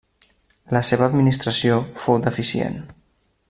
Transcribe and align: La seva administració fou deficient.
La 0.75 0.81
seva 0.87 1.09
administració 1.11 1.77
fou 2.07 2.19
deficient. 2.25 2.83